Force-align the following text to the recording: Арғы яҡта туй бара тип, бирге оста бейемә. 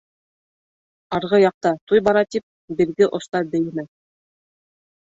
Арғы 1.17 1.41
яҡта 1.43 1.75
туй 1.91 2.03
бара 2.09 2.25
тип, 2.37 2.47
бирге 2.81 3.13
оста 3.21 3.45
бейемә. 3.55 3.89